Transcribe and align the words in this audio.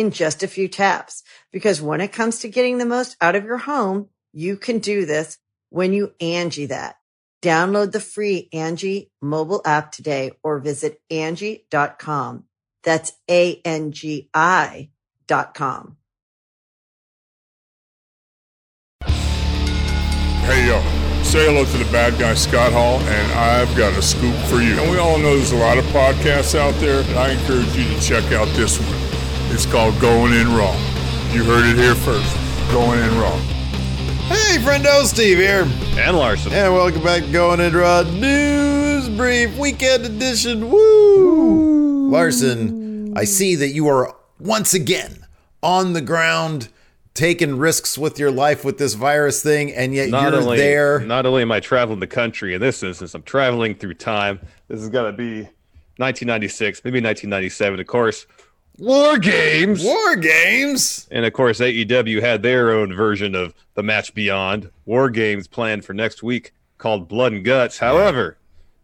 in 0.00 0.10
just 0.10 0.42
a 0.42 0.48
few 0.48 0.66
taps. 0.66 1.22
Because 1.52 1.82
when 1.82 2.00
it 2.00 2.12
comes 2.12 2.40
to 2.40 2.48
getting 2.48 2.78
the 2.78 2.86
most 2.86 3.16
out 3.20 3.36
of 3.36 3.44
your 3.44 3.58
home, 3.58 4.08
you 4.32 4.56
can 4.56 4.78
do 4.78 5.04
this 5.04 5.38
when 5.68 5.92
you 5.92 6.14
Angie 6.20 6.66
that. 6.66 6.96
Download 7.42 7.92
the 7.92 8.00
free 8.00 8.48
Angie 8.52 9.10
mobile 9.22 9.62
app 9.64 9.92
today 9.92 10.32
or 10.42 10.58
visit 10.58 11.00
Angie.com. 11.10 12.44
That's 12.82 13.12
A-N-G-I 13.30 14.90
dot 15.26 15.54
com. 15.54 15.96
Hey 19.02 20.66
yo, 20.66 20.82
say 21.22 21.46
hello 21.46 21.64
to 21.64 21.78
the 21.78 21.90
bad 21.92 22.18
guy 22.18 22.34
Scott 22.34 22.72
Hall, 22.72 22.98
and 23.00 23.32
I've 23.32 23.74
got 23.76 23.92
a 23.96 24.02
scoop 24.02 24.34
for 24.48 24.56
you. 24.56 24.78
And 24.80 24.90
we 24.90 24.98
all 24.98 25.18
know 25.18 25.36
there's 25.36 25.52
a 25.52 25.56
lot 25.56 25.78
of 25.78 25.84
podcasts 25.86 26.58
out 26.58 26.74
there, 26.80 27.02
but 27.04 27.16
I 27.16 27.30
encourage 27.30 27.76
you 27.76 27.84
to 27.84 28.00
check 28.00 28.24
out 28.32 28.48
this 28.56 28.80
one. 28.80 28.99
It's 29.52 29.66
called 29.66 29.98
Going 30.00 30.32
In 30.32 30.54
Raw. 30.54 30.72
You 31.32 31.44
heard 31.44 31.64
it 31.68 31.76
here 31.76 31.94
first. 31.94 32.34
Going 32.70 33.00
In 33.00 33.18
Raw. 33.18 33.36
Hey, 34.28 34.58
friendo, 34.58 35.04
Steve 35.04 35.38
here. 35.38 35.66
And 36.00 36.16
Larson. 36.16 36.52
And 36.52 36.72
welcome 36.72 37.02
back 37.02 37.24
to 37.24 37.32
Going 37.32 37.60
In 37.60 37.74
Raw 37.74 38.02
News 38.02 39.08
Brief 39.08 39.56
Weekend 39.58 40.06
Edition. 40.06 40.70
Woo! 40.70 42.08
Larson, 42.10 43.16
I 43.16 43.24
see 43.24 43.56
that 43.56 43.68
you 43.70 43.88
are 43.88 44.16
once 44.38 44.72
again 44.72 45.26
on 45.62 45.92
the 45.94 46.00
ground 46.00 46.68
taking 47.14 47.58
risks 47.58 47.98
with 47.98 48.18
your 48.18 48.30
life 48.30 48.64
with 48.64 48.78
this 48.78 48.94
virus 48.94 49.42
thing, 49.42 49.72
and 49.72 49.92
yet 49.92 50.10
Not 50.10 50.32
you're 50.32 50.42
only, 50.42 50.56
there. 50.58 51.00
not 51.00 51.26
only 51.26 51.42
am 51.42 51.52
I 51.52 51.58
traveling 51.60 51.98
the 52.00 52.06
country 52.06 52.54
in 52.54 52.60
this 52.60 52.82
instance, 52.82 53.14
I'm 53.14 53.24
traveling 53.24 53.74
through 53.74 53.94
time. 53.94 54.40
This 54.68 54.80
is 54.80 54.88
going 54.88 55.10
to 55.12 55.16
be 55.16 55.40
1996, 55.96 56.82
maybe 56.84 56.98
1997, 57.00 57.80
of 57.80 57.86
course. 57.86 58.26
War 58.80 59.18
Games. 59.18 59.84
War 59.84 60.16
games. 60.16 61.06
And 61.10 61.26
of 61.26 61.34
course, 61.34 61.60
AEW 61.60 62.22
had 62.22 62.42
their 62.42 62.70
own 62.70 62.94
version 62.94 63.34
of 63.34 63.54
the 63.74 63.82
match 63.82 64.14
beyond 64.14 64.70
War 64.86 65.10
Games 65.10 65.46
planned 65.46 65.84
for 65.84 65.92
next 65.92 66.22
week 66.22 66.54
called 66.78 67.06
Blood 67.06 67.32
and 67.34 67.44
Guts. 67.44 67.76
However, 67.76 68.38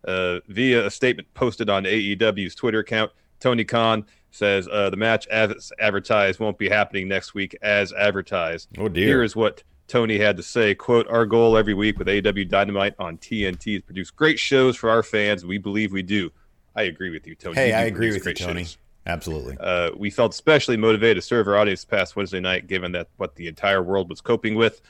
uh, 0.07 0.41
via 0.49 0.85
a 0.85 0.91
statement 0.91 1.33
posted 1.33 1.71
on 1.71 1.85
AEW's 1.85 2.55
Twitter 2.55 2.81
account, 2.81 3.11
Tony 3.41 3.65
Khan 3.65 4.05
says 4.31 4.69
uh, 4.71 4.91
the 4.91 4.99
match 4.99 5.27
as 5.29 5.73
advertised 5.81 6.41
won't 6.41 6.59
be 6.59 6.69
happening 6.69 7.09
next 7.09 7.33
week 7.33 7.57
as 7.63 7.95
advertised. 7.95 8.69
Oh, 8.77 8.91
dear. 8.91 9.07
Here 9.07 9.23
is 9.23 9.35
what 9.35 9.63
Tony 9.89 10.19
had 10.19 10.37
to 10.37 10.43
say. 10.43 10.75
Quote, 10.75 11.09
our 11.09 11.25
goal 11.25 11.57
every 11.57 11.73
week 11.73 11.99
with 11.99 12.09
AEW 12.09 12.47
Dynamite 12.51 12.97
on 12.99 13.17
TNT 13.17 13.77
is 13.77 13.83
produce 13.83 14.11
great 14.11 14.39
shows 14.39 14.77
for 14.77 14.91
our 14.91 15.03
fans. 15.03 15.47
We 15.47 15.57
believe 15.57 15.91
we 15.91 16.03
do. 16.03 16.31
I 16.75 16.83
agree 16.83 17.09
with 17.09 17.27
you, 17.27 17.35
Tony. 17.35 17.57
Hey, 17.57 17.69
You 17.71 17.77
I 17.77 17.81
agree 17.85 18.09
with 18.09 18.17
you, 18.17 18.23
great 18.23 18.37
Tony. 18.37 18.67
Absolutely. 19.07 19.57
Uh, 19.61 19.91
we 19.97 20.11
felt 20.11 20.33
especially 20.33 20.77
motivated 20.77 21.23
to 21.23 21.27
serve 21.27 21.47
our 21.47 21.57
audience 21.57 21.85
past 21.85 22.17
Wednesday 22.17 22.41
night, 22.41 22.67
given 22.67 22.93
that 22.93 23.09
what 23.17 23.37
the 23.37 23.47
entire 23.47 23.83
world 23.83 24.11
was 24.11 24.21
coping 24.21 24.57
with. 24.57 24.81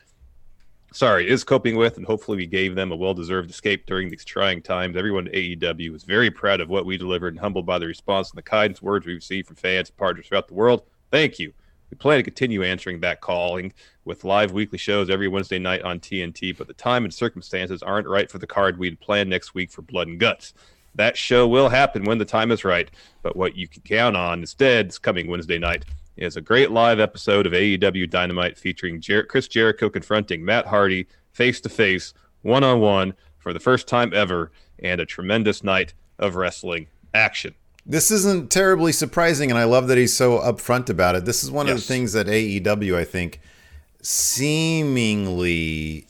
Sorry, 0.93 1.29
is 1.29 1.45
coping 1.45 1.77
with, 1.77 1.99
and 1.99 2.07
hopefully 2.07 2.39
we 2.39 2.47
gave 2.47 2.75
them 2.75 2.91
a 2.91 2.97
well-deserved 2.97 3.51
escape 3.51 3.85
during 3.85 4.09
these 4.09 4.25
trying 4.25 4.63
times. 4.63 4.97
Everyone 4.97 5.27
at 5.27 5.35
AEW 5.35 5.93
was 5.93 6.05
very 6.05 6.31
proud 6.31 6.63
of 6.63 6.71
what 6.71 6.87
we 6.87 6.97
delivered 6.97 7.35
and 7.35 7.41
humbled 7.41 7.67
by 7.67 7.79
the 7.79 7.87
response 7.87 8.31
and 8.31 8.39
the 8.39 8.43
kindness 8.43 8.81
words 8.81 9.05
we 9.05 9.13
received 9.13 9.49
from 9.49 9.57
fans 9.57 9.91
and 9.91 9.97
partners 9.99 10.27
throughout 10.27 10.49
the 10.49 10.55
world. 10.55 10.85
Thank 11.11 11.39
you. 11.39 11.53
We 11.91 11.97
plan 11.97 12.19
to 12.19 12.23
continue 12.23 12.65
answering 12.65 13.01
that 13.01 13.21
calling 13.21 13.73
with 14.05 14.25
live 14.25 14.53
weekly 14.53 14.79
shows 14.79 15.11
every 15.11 15.29
Wednesday 15.29 15.59
night 15.59 15.83
on 15.83 16.01
TNT, 16.01 16.57
but 16.57 16.67
the 16.67 16.75
time 16.75 17.05
and 17.05 17.13
circumstances 17.13 17.83
aren't 17.83 18.09
right 18.09 18.31
for 18.31 18.39
the 18.39 18.47
card 18.47 18.79
we'd 18.79 18.99
planned 18.99 19.29
next 19.29 19.55
week 19.55 19.71
for 19.71 19.83
Blood 19.83 20.09
and 20.09 20.19
Guts. 20.19 20.55
That 20.97 21.17
show 21.17 21.47
will 21.47 21.69
happen 21.69 22.05
when 22.05 22.19
the 22.19 22.25
time 22.25 22.51
is 22.51 22.65
right, 22.65 22.91
but 23.23 23.37
what 23.37 23.55
you 23.55 23.69
can 23.69 23.83
count 23.83 24.17
on 24.17 24.41
instead 24.41 24.89
is 24.89 24.99
coming 24.99 25.29
Wednesday 25.29 25.59
night 25.59 25.85
is 26.17 26.37
a 26.39 26.41
great 26.41 26.71
live 26.71 26.99
episode 26.99 27.47
of 27.47 27.53
AEW 27.53 28.09
Dynamite 28.09 28.57
featuring 28.57 29.03
Jer- 29.03 29.25
Chris 29.25 29.47
Jericho 29.47 29.91
confronting 29.91 30.43
Matt 30.43 30.67
Hardy 30.67 31.07
face 31.33 31.61
to 31.61 31.69
face, 31.69 32.15
one 32.41 32.65
on 32.65 32.81
one, 32.81 33.13
for 33.39 33.53
the 33.53 33.61
first 33.61 33.87
time 33.87 34.15
ever, 34.15 34.51
and 34.79 34.99
a 34.99 35.07
tremendous 35.07 35.63
night 35.63 35.93
of 36.19 36.35
wrestling 36.35 36.87
action. 37.13 37.55
This 37.85 38.11
isn't 38.11 38.51
terribly 38.51 38.93
surprising, 38.93 39.51
and 39.51 39.59
I 39.59 39.65
love 39.65 39.89
that 39.89 39.99
he's 39.99 40.17
so 40.17 40.39
upfront 40.39 40.89
about 40.89 41.15
it. 41.15 41.27
This 41.27 41.45
is 41.45 41.51
one 41.51 41.69
of 41.69 41.77
the 41.77 41.83
things 41.83 42.15
that 42.15 42.27
AEW, 42.27 42.97
I 42.97 43.05
think, 43.05 43.39
seemingly 44.01 45.27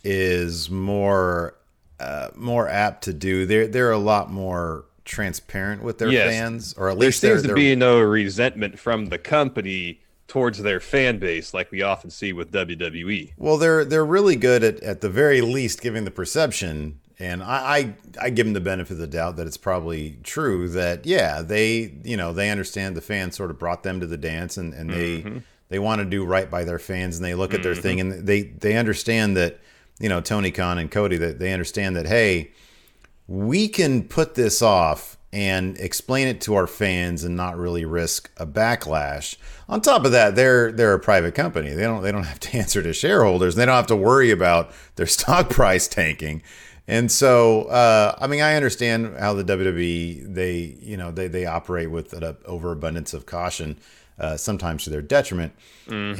is 0.05 0.71
more 0.71 1.56
uh, 2.01 2.29
more 2.35 2.69
apt 2.69 3.05
to 3.05 3.13
do. 3.13 3.47
They're 3.47 3.67
they're 3.67 3.93
a 3.93 3.99
lot 3.99 4.31
more 4.31 4.85
transparent 5.05 5.83
with 5.83 5.99
their 5.99 6.09
Yes. 6.09 6.29
fans, 6.31 6.75
or 6.77 6.91
at 6.91 6.99
least 6.99 7.23
they're, 7.23 7.37
seems 7.39 7.49
to 7.49 7.55
be 7.55 7.75
no 7.77 8.01
resentment 8.01 8.79
from 8.79 9.07
the 9.07 9.19
company 9.19 10.01
towards 10.29 10.59
their 10.63 10.81
fan 10.81 11.19
base 11.19 11.55
like 11.55 11.71
we 11.71 11.83
often 11.83 12.11
see 12.11 12.33
with. 12.33 12.51
WWE. 12.51 13.33
well, 13.39 13.57
they're 13.57 13.85
they're 13.85 14.05
really 14.05 14.37
good 14.37 14.63
at 14.65 14.81
at 14.83 15.01
the 15.01 15.09
very 15.09 15.41
least 15.41 15.81
giving 15.81 16.05
the 16.05 16.11
perception. 16.11 17.01
And 17.19 17.43
I, 17.43 17.95
I 18.21 18.25
I 18.27 18.31
give 18.31 18.45
them 18.45 18.53
the 18.53 18.61
benefit 18.61 18.93
of 18.93 18.99
the 18.99 19.07
doubt 19.07 19.37
that 19.37 19.47
it's 19.47 19.57
probably 19.57 20.19
true 20.23 20.69
that 20.71 21.07
yeah 21.07 21.41
they 21.41 21.95
you 22.05 22.17
know 22.17 22.35
they 22.35 22.51
understand 22.51 22.95
the 22.95 23.01
fans 23.01 23.37
sort 23.37 23.51
of 23.51 23.59
brought 23.59 23.85
them 23.85 24.01
to 24.01 24.07
the 24.07 24.19
dance 24.19 24.59
and, 24.59 24.75
and 24.75 24.91
they 24.91 25.23
Mm-hmm. 25.23 25.39
they 25.71 25.79
want 25.79 26.01
to 26.01 26.05
do 26.05 26.27
right 26.27 26.51
by 26.51 26.65
their 26.65 26.79
fans 26.79 27.17
and 27.17 27.25
they 27.25 27.35
look 27.35 27.55
at 27.55 27.63
their 27.63 27.75
thing 27.75 28.01
and 28.01 28.27
they 28.27 28.43
they 28.43 28.77
understand 28.77 29.35
that 29.39 29.59
you 30.01 30.09
know 30.09 30.21
Tony 30.21 30.51
Khan 30.51 30.79
and 30.79 30.91
Cody 30.91 31.17
that 31.17 31.39
they 31.39 31.53
understand 31.53 31.97
that 31.97 32.07
hey 32.07 32.53
we 33.29 33.69
can 33.69 34.05
put 34.05 34.35
this 34.35 34.63
off 34.63 35.17
and 35.33 35.77
explain 35.79 36.29
it 36.29 36.41
to 36.41 36.55
our 36.55 36.67
fans 36.67 37.25
and 37.25 37.37
not 37.37 37.59
really 37.59 37.85
risk 37.85 38.31
a 38.37 38.47
backlash. 38.47 39.37
On 39.69 39.81
top 39.81 40.05
of 40.05 40.13
that, 40.13 40.35
they're 40.35 40.73
they're 40.73 40.95
a 40.95 41.01
private 41.01 41.35
company. 41.35 41.71
They 41.71 41.83
don't 41.83 42.03
they 42.03 42.13
don't 42.13 42.25
have 42.25 42.41
to 42.41 42.57
answer 42.59 42.83
to 42.83 42.93
shareholders. 42.93 43.55
They 43.55 43.67
don't 43.67 43.75
have 43.75 43.89
to 43.89 43.97
worry 43.97 44.31
about 44.31 44.71
their 44.97 45.07
stock 45.07 45.51
price 45.51 45.89
tanking. 45.89 46.43
And 46.89 47.11
so, 47.11 47.63
uh, 47.65 48.15
I 48.19 48.29
mean, 48.29 48.41
I 48.43 48.55
understand 48.55 49.19
how 49.19 49.35
the 49.35 49.43
WWE 49.43 50.33
they 50.35 50.77
you 50.81 50.97
know 50.97 51.11
they 51.11 51.29
they 51.29 51.45
operate 51.45 51.91
with 51.91 52.13
an 52.13 52.37
overabundance 52.45 53.13
of 53.13 53.27
caution, 53.27 53.79
uh, 54.19 54.37
sometimes 54.37 54.85
to 54.85 54.91
their 54.91 55.03
detriment. 55.03 55.53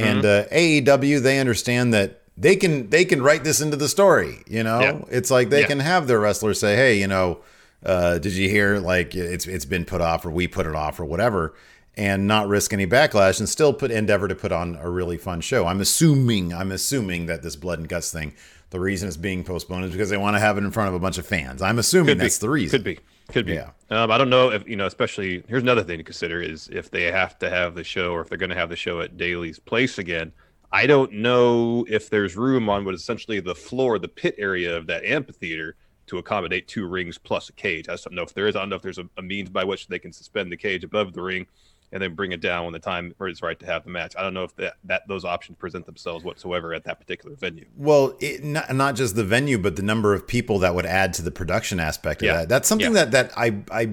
And 0.01 0.25
uh, 0.25 0.47
AEW 0.49 1.23
they 1.23 1.39
understand 1.39 1.95
that 1.95 2.23
they 2.37 2.57
can 2.57 2.91
they 2.91 3.05
can 3.05 3.23
write 3.23 3.45
this 3.45 3.61
into 3.61 3.77
the 3.77 3.89
story. 3.89 4.43
You 4.47 4.63
know, 4.63 4.81
Yeah. 4.81 4.99
it's 5.11 5.31
like 5.31 5.51
they 5.51 5.61
Yeah. 5.63 5.67
can 5.67 5.81
have 5.81 6.07
their 6.07 6.21
wrestlers 6.21 6.61
say, 6.61 6.77
"Hey, 6.77 6.99
you 7.01 7.07
know, 7.07 7.41
uh, 7.85 8.19
did 8.19 8.33
you 8.33 8.49
hear? 8.49 8.79
Like 8.79 9.15
it's 9.15 9.47
it's 9.47 9.65
been 9.65 9.85
put 9.85 10.01
off, 10.01 10.25
or 10.27 10.31
we 10.31 10.47
put 10.47 10.67
it 10.67 10.75
off, 10.75 11.01
or 11.01 11.05
whatever." 11.05 11.55
And 11.99 12.27
not 12.27 12.47
risk 12.47 12.75
any 12.75 12.87
backlash, 12.87 13.39
and 13.39 13.49
still 13.49 13.73
put 13.73 13.91
endeavor 13.91 14.29
to 14.29 14.35
put 14.35 14.53
on 14.53 14.79
a 14.83 14.91
really 14.91 15.17
fun 15.17 15.41
show. 15.41 15.67
I'm 15.67 15.81
assuming, 15.81 16.53
I'm 16.53 16.71
assuming 16.71 17.25
that 17.25 17.43
this 17.43 17.57
blood 17.57 17.79
and 17.79 17.89
guts 17.89 18.13
thing, 18.13 18.35
the 18.69 18.79
reason 18.79 19.09
it's 19.09 19.17
being 19.17 19.43
postponed 19.45 19.87
is 19.87 19.93
because 19.93 20.11
they 20.11 20.19
want 20.19 20.37
to 20.37 20.41
have 20.41 20.59
it 20.59 20.65
in 20.65 20.71
front 20.73 20.91
of 20.91 20.95
a 20.95 20.99
bunch 20.99 21.17
of 21.17 21.27
fans. 21.27 21.63
I'm 21.63 21.79
assuming 21.79 22.09
Could 22.17 22.19
that's 22.19 22.39
be. 22.39 22.47
the 22.47 22.51
reason. 22.51 22.79
Could 22.79 22.85
be. 22.85 22.99
Could 23.33 23.47
be. 23.47 23.55
Yeah. 23.55 23.71
Um, 23.89 24.11
I 24.11 24.19
don't 24.19 24.29
know 24.29 24.53
if 24.53 24.69
you 24.69 24.77
know. 24.77 24.85
Especially 24.85 25.43
here's 25.49 25.63
another 25.63 25.83
thing 25.83 25.97
to 25.97 26.05
consider: 26.05 26.43
is 26.43 26.69
if 26.71 26.91
they 26.91 27.05
have 27.05 27.39
to 27.39 27.49
have 27.49 27.75
the 27.75 27.83
show, 27.83 28.13
or 28.13 28.21
if 28.21 28.29
they're 28.29 28.37
going 28.37 28.51
to 28.51 28.57
have 28.57 28.69
the 28.69 28.77
show 28.77 29.01
at 29.01 29.17
Daily's 29.17 29.59
place 29.59 29.97
again. 29.99 30.33
I 30.73 30.87
don't 30.87 31.13
know 31.13 31.87
if 31.89 32.11
there's 32.11 32.37
room 32.37 32.69
on 32.69 32.85
what 32.85 32.95
is 32.95 33.01
essentially 33.01 33.41
the 33.41 33.55
floor, 33.55 33.99
the 33.99 34.09
pit 34.09 34.35
area 34.39 34.77
of 34.77 34.87
that 34.89 35.05
amphitheater 35.05 35.77
to 36.09 36.19
accommodate 36.19 36.69
two 36.69 36.87
rings 36.87 37.19
plus 37.19 37.49
a 37.49 37.53
cage. 37.53 37.89
I 37.89 37.93
just 37.93 38.05
don't 38.05 38.15
know 38.15 38.23
if 38.23 38.35
there 38.35 38.47
is. 38.47 38.57
I 38.57 38.61
don't 38.61 38.69
know 38.71 38.77
if 38.77 38.83
there's 38.83 38.99
a, 38.99 39.09
a 39.17 39.23
means 39.23 39.49
by 39.51 39.65
which 39.65 39.87
they 39.89 39.99
can 39.99 40.13
suspend 40.13 40.53
the 40.53 40.57
cage 40.57 40.85
above 40.85 41.13
the 41.15 41.23
ring. 41.23 41.47
and 41.93 42.03
then 42.03 42.15
bring 42.15 42.33
it 42.33 42.41
down 42.41 42.65
when 42.65 42.73
the 42.73 42.79
time 42.81 43.15
is 43.21 43.43
right 43.43 43.59
to 43.61 43.67
have 43.67 43.85
the 43.85 43.91
match. 43.91 44.15
I 44.19 44.23
don't 44.23 44.35
know 44.35 44.43
if 44.43 44.55
that, 44.57 44.75
that 44.85 45.07
those 45.09 45.25
options 45.25 45.57
present 45.57 45.87
themselves 45.87 46.25
whatsoever 46.25 46.75
at 46.75 46.83
that 46.85 46.99
particular 46.99 47.37
venue. 47.37 47.65
Well, 47.77 48.17
it, 48.21 48.43
not, 48.43 48.75
not 48.75 48.97
just 48.97 49.15
the 49.15 49.23
venue, 49.25 49.57
but 49.57 49.77
the 49.77 49.83
number 49.83 50.13
of 50.13 50.27
people 50.27 50.59
that 50.59 50.75
would 50.75 50.85
add 50.87 51.15
to 51.15 51.23
the 51.23 51.31
production 51.31 51.79
aspect 51.79 52.23
of 52.23 52.27
Yeah. 52.27 52.37
that. 52.39 52.49
That's 52.49 52.69
something 52.69 52.89
Yeah. 52.95 53.05
that 53.05 53.11
that 53.13 53.33
I 53.39 53.63
I. 53.71 53.93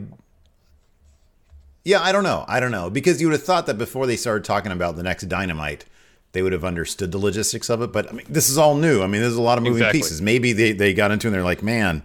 Yeah, 1.85 2.01
I 2.01 2.11
don't 2.11 2.23
know. 2.23 2.45
I 2.47 2.59
don't 2.59 2.71
know 2.71 2.89
because 2.89 3.19
you 3.21 3.27
would 3.27 3.33
have 3.33 3.43
thought 3.43 3.65
that 3.67 3.77
before 3.77 4.07
they 4.07 4.15
started 4.15 4.43
talking 4.43 4.71
about 4.71 4.95
the 4.95 5.03
next 5.03 5.23
dynamite, 5.29 5.85
they 6.33 6.41
would 6.43 6.51
have 6.53 6.63
understood 6.65 7.11
the 7.11 7.17
logistics 7.17 7.69
of 7.69 7.81
it. 7.81 7.91
But 7.93 8.09
I 8.09 8.13
mean, 8.13 8.25
this 8.29 8.49
is 8.49 8.57
all 8.57 8.75
new. 8.75 9.01
I 9.01 9.07
mean, 9.07 9.21
there's 9.21 9.35
a 9.35 9.41
lot 9.41 9.57
of 9.57 9.63
moving 9.63 9.77
Exactly. 9.83 9.99
pieces. 10.01 10.21
Maybe 10.21 10.51
they 10.53 10.71
they 10.73 10.93
got 10.93 11.11
into 11.11 11.27
it 11.27 11.29
and 11.29 11.35
they're 11.35 11.43
like, 11.43 11.63
man, 11.63 12.03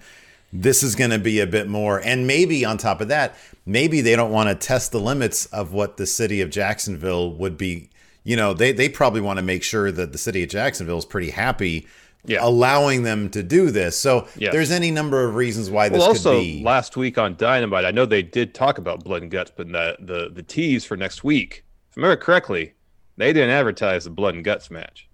this 0.52 0.82
is 0.82 0.94
going 0.94 1.10
to 1.10 1.18
be 1.18 1.40
a 1.40 1.46
bit 1.46 1.68
more. 1.68 1.98
And 2.02 2.26
maybe 2.26 2.64
on 2.64 2.78
top 2.78 3.00
of 3.00 3.08
that, 3.08 3.34
maybe 3.66 4.00
they 4.00 4.16
don't 4.16 4.30
want 4.30 4.48
to 4.48 4.54
test 4.54 4.92
the 4.92 5.00
limits 5.00 5.46
of 5.46 5.72
what 5.72 5.96
the 5.96 6.06
city 6.06 6.40
of 6.40 6.50
Jacksonville 6.50 7.32
would 7.34 7.58
be. 7.58 7.90
You 8.24 8.36
know, 8.36 8.52
they 8.54 8.72
they 8.72 8.88
probably 8.88 9.20
want 9.20 9.38
to 9.38 9.42
make 9.42 9.62
sure 9.62 9.90
that 9.90 10.12
the 10.12 10.18
city 10.18 10.42
of 10.42 10.50
Jacksonville 10.50 10.98
is 10.98 11.04
pretty 11.04 11.30
happy. 11.30 11.86
Yeah. 12.26 12.40
allowing 12.42 13.04
them 13.04 13.30
to 13.30 13.42
do 13.42 13.70
this. 13.70 13.98
So 13.98 14.26
Yes. 14.36 14.52
there's 14.52 14.70
any 14.70 14.90
number 14.90 15.24
of 15.26 15.34
reasons 15.36 15.70
why 15.70 15.88
this 15.88 15.98
Well, 16.00 16.08
could 16.08 16.16
also 16.18 16.40
be. 16.40 16.62
last 16.62 16.94
week 16.96 17.16
on 17.16 17.36
Dynamite, 17.36 17.86
I 17.86 17.90
know 17.90 18.04
they 18.04 18.22
did 18.22 18.52
talk 18.52 18.76
about 18.76 19.02
blood 19.04 19.22
and 19.22 19.30
guts, 19.30 19.50
but 19.56 19.68
the 19.72 19.96
the 20.00 20.28
the 20.34 20.42
tease 20.42 20.84
for 20.84 20.94
next 20.96 21.24
week, 21.24 21.64
if 21.90 21.96
I 21.96 22.00
remember 22.02 22.16
correctly, 22.20 22.74
they 23.18 23.32
didn't 23.32 23.50
advertise 23.50 24.04
the 24.04 24.10
blood 24.10 24.34
and 24.34 24.44
guts 24.44 24.70
match. 24.70 25.08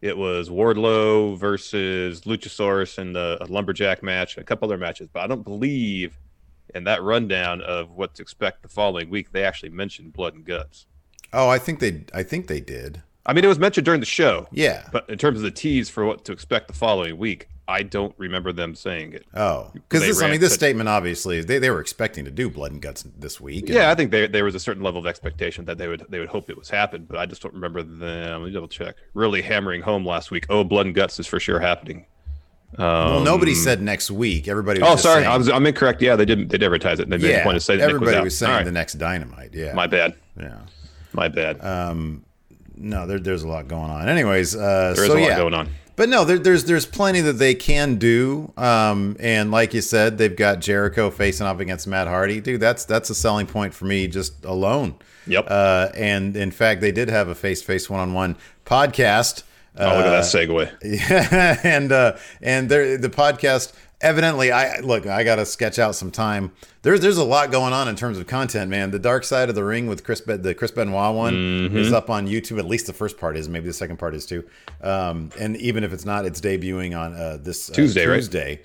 It 0.00 0.16
was 0.16 0.48
Wardlow 0.48 1.36
versus 1.36 2.20
Luchasaurus 2.22 2.98
in 2.98 3.12
the 3.12 3.44
lumberjack 3.48 4.02
match, 4.02 4.38
a 4.38 4.44
couple 4.44 4.66
other 4.66 4.78
matches, 4.78 5.08
but 5.12 5.20
I 5.24 5.26
don't 5.26 5.42
believe 5.42 6.16
in 6.74 6.84
that 6.84 7.02
rundown 7.02 7.60
of 7.62 7.90
what 7.90 8.14
to 8.14 8.22
expect 8.22 8.62
the 8.62 8.68
following 8.68 9.10
week 9.10 9.32
they 9.32 9.44
actually 9.44 9.70
mentioned 9.70 10.12
blood 10.12 10.34
and 10.34 10.44
guts. 10.44 10.86
oh, 11.32 11.48
I 11.48 11.58
think 11.58 11.80
they 11.80 12.04
I 12.14 12.22
think 12.22 12.46
they 12.46 12.60
did. 12.60 13.02
I 13.26 13.32
mean, 13.34 13.44
it 13.44 13.48
was 13.48 13.58
mentioned 13.58 13.84
during 13.84 14.00
the 14.00 14.06
show. 14.06 14.46
Yeah. 14.52 14.88
But 14.90 15.10
in 15.10 15.18
terms 15.18 15.38
of 15.38 15.42
the 15.42 15.50
tease 15.50 15.90
for 15.90 16.06
what 16.06 16.24
to 16.26 16.32
expect 16.32 16.68
the 16.68 16.74
following 16.74 17.18
week, 17.18 17.48
I 17.70 17.82
don't 17.82 18.14
remember 18.16 18.50
them 18.50 18.74
saying 18.74 19.12
it. 19.12 19.26
Oh, 19.34 19.70
because 19.74 20.00
this 20.00 20.22
I 20.22 20.30
mean 20.30 20.40
this 20.40 20.54
statement 20.54 20.88
obviously 20.88 21.42
they, 21.42 21.58
they 21.58 21.68
were 21.68 21.80
expecting 21.80 22.24
to 22.24 22.30
do 22.30 22.48
blood 22.48 22.72
and 22.72 22.80
guts 22.80 23.04
this 23.18 23.40
week. 23.40 23.68
Yeah, 23.68 23.90
I 23.90 23.94
think 23.94 24.10
there 24.10 24.26
there 24.26 24.44
was 24.44 24.54
a 24.54 24.60
certain 24.60 24.82
level 24.82 24.98
of 24.98 25.06
expectation 25.06 25.66
that 25.66 25.76
they 25.76 25.86
would 25.86 26.06
they 26.08 26.18
would 26.18 26.30
hope 26.30 26.48
it 26.48 26.56
was 26.56 26.70
happen, 26.70 27.04
but 27.08 27.18
I 27.18 27.26
just 27.26 27.42
don't 27.42 27.52
remember 27.52 27.82
them. 27.82 28.40
Let 28.40 28.46
me 28.48 28.52
double 28.52 28.68
check. 28.68 28.96
Really 29.12 29.42
hammering 29.42 29.82
home 29.82 30.06
last 30.06 30.30
week. 30.30 30.46
Oh, 30.48 30.64
blood 30.64 30.86
and 30.86 30.94
guts 30.94 31.20
is 31.20 31.26
for 31.26 31.38
sure 31.38 31.60
happening. 31.60 32.06
well, 32.78 33.20
nobody 33.20 33.54
said 33.54 33.82
next 33.82 34.10
week. 34.10 34.48
Everybody. 34.48 34.80
Was 34.80 34.90
Oh, 34.90 34.96
sorry, 34.96 35.22
saying- 35.22 35.32
I 35.32 35.36
was 35.36 35.48
I'm 35.50 35.66
incorrect. 35.66 36.00
Yeah, 36.00 36.16
they 36.16 36.24
didn't 36.24 36.48
they 36.48 36.56
advertise 36.56 37.00
it. 37.00 37.10
They 37.10 37.18
made 37.18 37.28
yeah, 37.30 37.36
a 37.40 37.44
point 37.44 37.56
to 37.56 37.60
say 37.60 37.78
everybody 37.80 38.12
was, 38.12 38.14
out. 38.16 38.24
was 38.24 38.38
saying 38.38 38.52
right. 38.52 38.64
the 38.64 38.72
next 38.72 38.94
dynamite. 38.94 39.52
Yeah, 39.52 39.74
My 39.74 39.86
bad. 39.86 40.14
yeah. 40.40 40.60
My 41.12 41.28
bad. 41.28 41.60
No, 42.80 43.06
there, 43.06 43.18
there's 43.18 43.42
a 43.42 43.48
lot 43.48 43.66
going 43.68 43.90
on. 43.90 44.08
Anyways, 44.08 44.54
uh, 44.54 44.92
there 44.94 45.04
is 45.04 45.10
so 45.10 45.18
a 45.18 45.20
lot 45.20 45.28
yeah. 45.28 45.36
going 45.36 45.54
on. 45.54 45.68
But 45.98 46.08
no, 46.08 46.24
there, 46.24 46.38
there's 46.38 46.62
there's 46.62 46.86
plenty 46.86 47.20
that 47.22 47.34
they 47.34 47.56
can 47.56 47.96
do. 47.96 48.52
Um, 48.56 49.16
and 49.18 49.50
like 49.50 49.74
you 49.74 49.80
said, 49.80 50.16
they've 50.16 50.34
got 50.34 50.60
Jericho 50.60 51.10
facing 51.10 51.44
off 51.44 51.58
against 51.58 51.88
Matt 51.88 52.06
Hardy. 52.06 52.40
Dude, 52.40 52.60
that's 52.60 52.84
that's 52.84 53.10
a 53.10 53.16
selling 53.16 53.48
point 53.48 53.74
for 53.74 53.84
me 53.84 54.06
just 54.06 54.44
alone. 54.44 54.94
Yep. 55.26 55.46
Uh, 55.48 55.88
and 55.96 56.36
in 56.36 56.52
fact, 56.52 56.82
they 56.82 56.92
did 56.92 57.08
have 57.08 57.26
a 57.26 57.34
face 57.34 57.62
to 57.62 57.66
face 57.66 57.90
one 57.90 57.98
on 57.98 58.12
one 58.12 58.36
podcast. 58.64 59.42
Oh, 59.76 59.84
look 59.84 60.06
at 60.06 60.10
that 60.10 60.20
uh, 60.20 60.22
segue. 60.22 60.70
Yeah, 61.10 61.58
and 61.62 61.92
uh, 61.92 62.16
and 62.40 62.68
there 62.70 62.96
the 62.98 63.10
podcast. 63.10 63.72
Evidently, 64.00 64.52
I 64.52 64.78
look. 64.78 65.08
I 65.08 65.24
got 65.24 65.36
to 65.36 65.44
sketch 65.44 65.76
out 65.80 65.96
some 65.96 66.12
time. 66.12 66.52
There's 66.82 67.00
there's 67.00 67.16
a 67.16 67.24
lot 67.24 67.50
going 67.50 67.72
on 67.72 67.88
in 67.88 67.96
terms 67.96 68.16
of 68.16 68.28
content, 68.28 68.70
man. 68.70 68.92
The 68.92 69.00
Dark 69.00 69.24
Side 69.24 69.48
of 69.48 69.56
the 69.56 69.64
Ring 69.64 69.88
with 69.88 70.04
Chris, 70.04 70.20
the 70.20 70.54
Chris 70.54 70.70
Benoit 70.70 71.16
one 71.16 71.34
Mm-hmm. 71.34 71.76
is 71.76 71.92
up 71.92 72.08
on 72.08 72.28
YouTube. 72.28 72.60
At 72.60 72.66
least 72.66 72.86
the 72.86 72.92
first 72.92 73.18
part 73.18 73.36
is. 73.36 73.48
Maybe 73.48 73.66
the 73.66 73.72
second 73.72 73.96
part 73.96 74.14
is 74.14 74.24
too. 74.24 74.44
Um, 74.82 75.30
and 75.40 75.56
even 75.56 75.82
if 75.82 75.92
it's 75.92 76.04
not, 76.04 76.26
it's 76.26 76.40
debuting 76.40 76.96
on 76.96 77.12
uh, 77.14 77.38
this 77.40 77.70
uh, 77.70 77.74
Tuesday, 77.74 78.06
right? 78.06 78.16
Tuesday. 78.18 78.60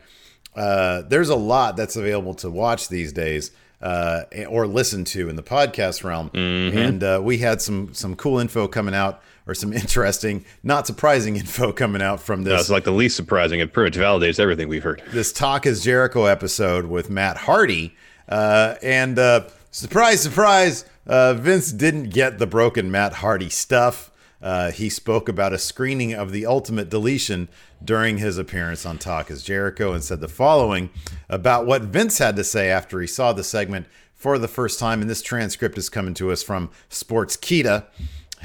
Uh, 0.56 1.02
there's 1.08 1.30
a 1.30 1.36
lot 1.36 1.78
that's 1.78 1.96
available 1.96 2.36
to 2.36 2.52
watch 2.52 2.88
these 2.90 3.12
days 3.12 3.50
uh, 3.82 4.26
or 4.48 4.68
listen 4.68 5.04
to 5.06 5.30
in 5.30 5.36
the 5.36 5.42
podcast 5.42 6.04
realm. 6.04 6.30
Mm-hmm. 6.30 6.78
And 6.78 7.04
uh, 7.04 7.22
we 7.24 7.40
had 7.40 7.60
some 7.60 7.92
some 7.96 8.16
cool 8.16 8.38
info 8.38 8.68
coming 8.68 8.94
out, 8.94 9.24
or 9.48 9.54
some 9.54 9.74
interesting, 9.74 10.46
not 10.64 10.88
surprising 10.88 11.36
info 11.36 11.72
coming 11.72 12.02
out 12.02 12.20
from 12.20 12.44
this 12.44 12.54
That's 12.54 12.70
like 12.70 12.84
the 12.84 12.92
least 12.92 13.16
surprising. 13.16 13.60
It 13.60 13.74
pretty 13.74 13.98
much 13.98 14.04
validates 14.04 14.40
everything 14.40 14.68
we've 14.68 14.84
heard. 14.84 15.02
this 15.12 15.32
Talk 15.34 15.66
is 15.66 15.84
Jericho 15.84 16.26
episode 16.26 16.86
with 16.86 17.10
Matt 17.10 17.38
Hardy. 17.38 17.96
Uh, 18.28 18.76
and 18.82 19.20
uh, 19.20 19.48
surprise, 19.72 20.22
surprise, 20.22 20.86
uh, 21.06 21.34
Vince 21.34 21.72
didn't 21.72 22.10
get 22.10 22.40
the 22.40 22.48
broken 22.48 22.90
Matt 22.90 23.14
Hardy 23.14 23.50
stuff. 23.50 24.12
Uh, 24.42 24.72
he 24.72 24.90
spoke 24.90 25.30
about 25.30 25.54
a 25.54 25.58
screening 25.58 26.14
of 26.14 26.32
the 26.34 26.46
Ultimate 26.46 26.90
Deletion 26.90 27.48
during 27.84 28.18
his 28.18 28.38
appearance 28.38 28.86
on 28.86 28.98
Talk 28.98 29.32
is 29.32 29.42
Jericho 29.42 29.94
and 29.94 30.04
said 30.04 30.20
the 30.20 30.28
following 30.28 30.90
about 31.30 31.66
what 31.66 31.84
Vince 31.84 32.18
had 32.18 32.36
to 32.36 32.44
say 32.44 32.70
after 32.70 33.00
he 33.00 33.08
saw 33.08 33.32
the 33.32 33.44
segment 33.44 33.88
for 34.14 34.38
the 34.38 34.48
first 34.50 34.80
time. 34.80 35.02
And 35.02 35.10
this 35.10 35.22
transcript 35.22 35.78
is 35.78 35.90
coming 35.90 36.14
to 36.16 36.32
us 36.32 36.44
from 36.44 36.70
Sportskeeda. 36.90 37.86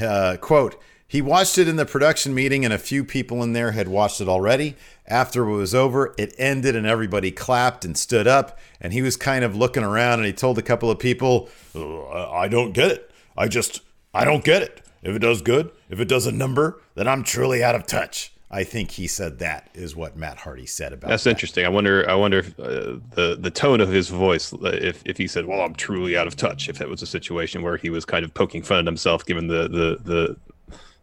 Uh, 0.00 0.36
quote, 0.36 0.80
he 1.06 1.22
watched 1.22 1.56
it 1.56 1.68
in 1.68 1.76
the 1.76 1.86
production 1.86 2.34
meeting, 2.34 2.66
and 2.66 2.74
a 2.74 2.78
few 2.78 3.02
people 3.02 3.42
in 3.42 3.54
there 3.54 3.72
had 3.72 3.88
watched 3.88 4.20
it 4.20 4.28
already. 4.28 4.76
After 5.06 5.48
it 5.48 5.56
was 5.56 5.74
over, 5.74 6.14
it 6.18 6.34
ended, 6.36 6.76
and 6.76 6.86
everybody 6.86 7.30
clapped 7.30 7.86
and 7.86 7.96
stood 7.96 8.26
up. 8.26 8.58
And 8.78 8.92
he 8.92 9.00
was 9.00 9.16
kind 9.16 9.42
of 9.42 9.56
looking 9.56 9.82
around, 9.82 10.18
and 10.18 10.26
he 10.26 10.34
told 10.34 10.58
a 10.58 10.62
couple 10.62 10.90
of 10.90 10.98
people, 10.98 11.48
"Uh, 11.74 12.30
I 12.30 12.48
don't 12.48 12.72
get 12.72 12.90
it. 12.90 13.10
I 13.38 13.48
just, 13.48 13.80
I 14.12 14.26
don't 14.26 14.44
get 14.44 14.60
it. 14.60 14.82
If 15.02 15.16
it 15.16 15.20
does 15.20 15.40
good, 15.40 15.70
if 15.88 15.98
it 15.98 16.08
does 16.08 16.26
a 16.26 16.32
number, 16.32 16.82
then 16.94 17.08
I'm 17.08 17.24
truly 17.24 17.64
out 17.64 17.74
of 17.74 17.86
touch. 17.86 18.32
I 18.50 18.64
think 18.64 18.92
he 18.92 19.06
said 19.06 19.40
that 19.40 19.68
is 19.74 19.94
what 19.94 20.16
Matt 20.16 20.38
Hardy 20.38 20.64
said 20.64 20.94
about 20.94 21.08
That's 21.08 21.24
that. 21.24 21.30
interesting. 21.30 21.66
I 21.66 21.68
wonder. 21.68 22.08
I 22.08 22.14
wonder 22.14 22.38
if 22.38 22.58
uh, 22.58 22.98
the 23.14 23.36
the 23.38 23.50
tone 23.50 23.80
of 23.82 23.90
his 23.90 24.08
voice, 24.08 24.54
uh, 24.54 24.70
if 24.72 25.02
if 25.04 25.18
he 25.18 25.26
said, 25.26 25.44
"Well, 25.44 25.60
I'm 25.60 25.74
truly 25.74 26.16
out 26.16 26.26
of 26.26 26.34
touch," 26.34 26.68
if 26.68 26.78
that 26.78 26.88
was 26.88 27.02
a 27.02 27.06
situation 27.06 27.62
where 27.62 27.76
he 27.76 27.90
was 27.90 28.06
kind 28.06 28.24
of 28.24 28.32
poking 28.32 28.62
fun 28.62 28.78
at 28.78 28.86
himself, 28.86 29.26
given 29.26 29.48
the 29.48 29.68
the 29.68 29.98
the 30.02 30.36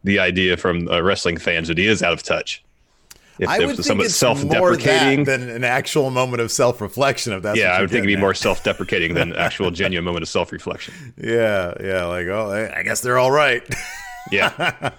the 0.04 0.20
idea 0.20 0.58
from 0.58 0.88
uh, 0.88 1.02
wrestling 1.02 1.38
fans 1.38 1.68
that 1.68 1.78
he 1.78 1.86
is 1.86 2.02
out 2.02 2.14
of 2.14 2.24
touch. 2.24 2.64
If 3.38 3.50
I 3.50 3.60
would 3.60 3.76
think 3.76 3.80
it's 3.80 3.90
more 3.90 4.08
self-deprecating, 4.08 5.26
that 5.26 5.40
than 5.40 5.50
an 5.50 5.64
actual 5.66 6.10
moment 6.10 6.42
of 6.42 6.52
self-reflection. 6.52 7.34
If 7.34 7.44
that's 7.44 7.60
yeah, 7.60 7.72
I 7.72 7.82
would 7.82 7.90
think 7.90 8.00
it'd 8.00 8.08
be 8.08 8.12
getting 8.14 8.22
more 8.22 8.34
self-deprecating 8.34 9.14
than 9.14 9.34
actual 9.36 9.72
genuine 9.72 10.06
moment 10.06 10.24
of 10.24 10.30
self-reflection. 10.30 11.14
Yeah, 11.18 11.74
yeah, 11.82 12.06
like 12.06 12.28
oh, 12.28 12.72
I 12.76 12.82
guess 12.84 13.02
they're 13.02 13.20
all 13.20 13.32
right. 13.32 13.62
Yeah, 14.32 14.92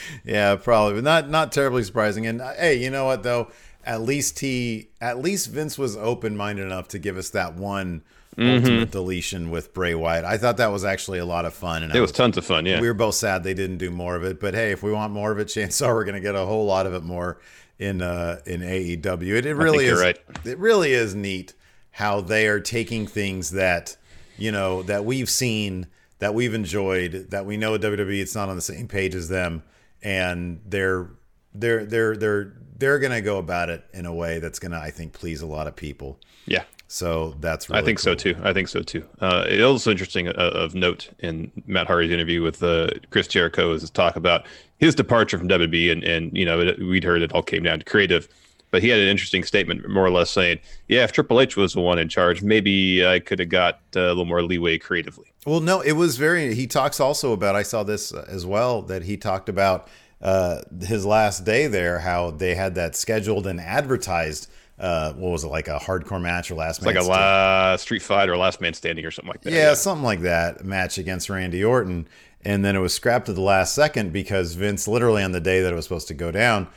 yeah, 0.24 0.56
probably, 0.56 0.94
but 0.94 1.04
not 1.04 1.28
not 1.30 1.52
terribly 1.52 1.82
surprising. 1.84 2.26
And 2.26 2.40
uh, 2.40 2.54
hey, 2.54 2.76
you 2.82 2.90
know 2.90 3.04
what 3.06 3.22
though? 3.22 3.50
At 3.84 4.02
least 4.02 4.40
he, 4.40 4.88
at 5.00 5.18
least 5.18 5.48
Vince 5.48 5.78
was 5.78 5.96
open 5.96 6.36
minded 6.36 6.66
enough 6.66 6.88
to 6.88 6.98
give 6.98 7.16
us 7.16 7.30
that 7.30 7.54
one 7.54 8.02
Mm-hmm. 8.36 8.54
ultimate 8.64 8.90
deletion 8.92 9.50
with 9.50 9.74
Bray 9.74 9.96
Wyatt. 9.96 10.24
I 10.24 10.38
thought 10.38 10.58
that 10.58 10.70
was 10.70 10.84
actually 10.84 11.18
a 11.18 11.24
lot 11.24 11.44
of 11.44 11.52
fun, 11.54 11.82
and 11.82 11.92
it 11.92 12.00
was 12.00 12.12
tons 12.12 12.36
of 12.36 12.44
fun. 12.44 12.66
Yeah, 12.66 12.80
we 12.80 12.86
were 12.86 12.94
both 12.94 13.16
sad 13.16 13.42
they 13.42 13.54
didn't 13.54 13.78
do 13.78 13.90
more 13.90 14.14
of 14.14 14.22
it. 14.22 14.38
But 14.38 14.54
hey, 14.54 14.70
if 14.70 14.80
we 14.80 14.92
want 14.92 15.12
more 15.12 15.32
of 15.32 15.40
it, 15.40 15.46
chances 15.48 15.82
are 15.82 15.92
we're 15.92 16.04
going 16.04 16.14
to 16.14 16.20
get 16.20 16.36
a 16.36 16.46
whole 16.46 16.64
lot 16.64 16.86
of 16.86 16.94
it 16.94 17.02
more 17.02 17.40
in 17.80 18.00
uh, 18.00 18.38
in 18.46 18.60
AEW. 18.60 19.38
It, 19.38 19.44
it 19.44 19.54
really 19.54 19.86
is. 19.86 19.98
right. 19.98 20.16
It 20.44 20.56
really 20.58 20.92
is 20.92 21.16
neat 21.16 21.52
how 21.90 22.20
they 22.20 22.46
are 22.46 22.60
taking 22.60 23.08
things 23.08 23.50
that 23.50 23.96
you 24.36 24.52
know 24.52 24.84
that 24.84 25.04
we've 25.04 25.28
seen, 25.30 25.88
that 26.18 26.34
we've 26.34 26.54
enjoyed, 26.54 27.28
that 27.30 27.46
we 27.46 27.56
know 27.56 27.74
at 27.74 27.80
WWE 27.80 28.20
it's 28.20 28.34
not 28.34 28.48
on 28.48 28.56
the 28.56 28.62
same 28.62 28.88
page 28.88 29.14
as 29.14 29.28
them, 29.28 29.62
and 30.02 30.60
they're 30.66 31.10
they're 31.54 31.84
they're 31.84 32.16
they're 32.16 32.52
they're 32.76 32.98
going 32.98 33.12
to 33.12 33.20
go 33.20 33.38
about 33.38 33.70
it 33.70 33.84
in 33.92 34.06
a 34.06 34.14
way 34.14 34.38
that's 34.38 34.58
going 34.58 34.72
to 34.72 34.78
I 34.78 34.90
think 34.90 35.12
please 35.12 35.42
a 35.42 35.46
lot 35.46 35.66
of 35.66 35.76
people. 35.76 36.18
yeah. 36.46 36.64
So 36.90 37.34
that's 37.40 37.68
really 37.68 37.82
I 37.82 37.84
think 37.84 37.98
so 37.98 38.14
too. 38.14 38.34
I 38.42 38.54
think 38.54 38.66
so 38.68 38.80
too. 38.80 39.04
Uh, 39.20 39.44
it 39.46 39.60
also 39.60 39.90
interesting 39.90 40.28
uh, 40.28 40.32
of 40.32 40.74
note 40.74 41.10
in 41.18 41.52
Matt 41.66 41.86
Hardy's 41.86 42.10
interview 42.10 42.42
with 42.42 42.62
uh, 42.62 42.88
Chris 43.10 43.28
Jericho 43.28 43.72
is 43.72 43.82
his 43.82 43.90
talk 43.90 44.16
about 44.16 44.46
his 44.78 44.94
departure 44.94 45.36
from 45.36 45.48
WWE, 45.48 45.92
and 45.92 46.02
and 46.02 46.34
you 46.34 46.46
know 46.46 46.60
it, 46.60 46.78
we'd 46.78 47.04
heard 47.04 47.20
it 47.20 47.30
all 47.32 47.42
came 47.42 47.62
down 47.62 47.80
to 47.80 47.84
creative, 47.84 48.26
but 48.70 48.82
he 48.82 48.88
had 48.88 49.00
an 49.00 49.08
interesting 49.08 49.44
statement, 49.44 49.88
more 49.88 50.04
or 50.04 50.10
less 50.10 50.30
saying, 50.30 50.58
"Yeah, 50.88 51.04
if 51.04 51.12
Triple 51.12 51.40
H 51.40 51.56
was 51.56 51.74
the 51.74 51.80
one 51.80 51.98
in 51.98 52.08
charge, 52.08 52.42
maybe 52.42 53.06
I 53.06 53.18
could 53.20 53.38
have 53.38 53.48
got 53.48 53.80
uh, 53.96 54.00
a 54.00 54.08
little 54.08 54.24
more 54.24 54.42
leeway 54.42 54.78
creatively." 54.78 55.26
Well, 55.46 55.60
no, 55.60 55.80
it 55.80 55.92
was 55.92 56.16
very. 56.16 56.54
He 56.54 56.66
talks 56.66 57.00
also 57.00 57.32
about. 57.32 57.54
I 57.56 57.62
saw 57.62 57.82
this 57.82 58.12
uh, 58.12 58.24
as 58.28 58.44
well 58.44 58.82
that 58.82 59.04
he 59.04 59.16
talked 59.16 59.48
about 59.48 59.88
uh, 60.20 60.62
his 60.82 61.06
last 61.06 61.44
day 61.44 61.66
there. 61.66 62.00
How 62.00 62.30
they 62.30 62.54
had 62.54 62.74
that 62.74 62.96
scheduled 62.96 63.46
and 63.46 63.60
advertised. 63.60 64.50
Uh, 64.78 65.12
what 65.14 65.32
was 65.32 65.42
it 65.42 65.48
like 65.48 65.66
a 65.66 65.76
hardcore 65.76 66.20
match 66.22 66.52
or 66.52 66.54
last 66.54 66.76
It's 66.78 66.86
like 66.86 66.94
a 66.94 67.00
man 67.00 67.08
la- 67.08 67.76
street 67.78 68.00
fight 68.00 68.28
or 68.28 68.36
last 68.36 68.60
man 68.60 68.74
standing 68.74 69.04
or 69.04 69.10
something 69.10 69.30
like 69.30 69.40
that. 69.42 69.52
yeah, 69.52 69.74
something 69.74 70.04
like 70.04 70.20
that 70.20 70.64
match 70.64 70.98
against 70.98 71.28
Randy 71.28 71.64
Orton, 71.64 72.06
and 72.44 72.64
then 72.64 72.76
it 72.76 72.78
was 72.78 72.94
scrapped 72.94 73.28
at 73.28 73.34
the 73.34 73.40
last 73.40 73.74
second 73.74 74.12
because 74.12 74.54
Vince, 74.54 74.86
literally 74.86 75.24
on 75.24 75.32
the 75.32 75.40
day 75.40 75.62
that 75.62 75.72
it 75.72 75.74
was 75.74 75.84
supposed 75.84 76.06
to 76.08 76.14
go 76.14 76.30
down, 76.30 76.68